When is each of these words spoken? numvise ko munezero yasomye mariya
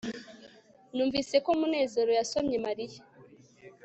numvise 0.95 1.35
ko 1.45 1.49
munezero 1.59 2.11
yasomye 2.19 2.57
mariya 2.65 3.01